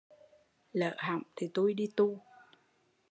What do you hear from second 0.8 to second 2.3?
hỏng thì tui đi tu